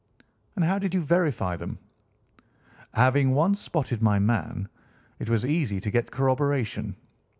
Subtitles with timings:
[0.55, 1.77] "And how did you verify them?"
[2.95, 4.67] "Having once spotted my man,
[5.19, 6.95] it was easy to get corroboration.